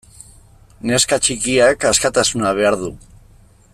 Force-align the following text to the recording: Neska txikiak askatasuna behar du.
Neska 0.91 1.19
txikiak 1.25 1.85
askatasuna 1.91 2.55
behar 2.61 2.79
du. 2.85 2.91